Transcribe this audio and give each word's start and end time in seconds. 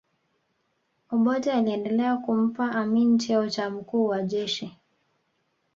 obote 1.13 1.51
aliendelea 1.51 2.17
kumpa 2.17 2.71
amin 2.71 3.17
cheo 3.17 3.49
cha 3.49 3.69
mkuu 3.69 4.05
wa 4.05 4.21
jeshi 4.23 4.77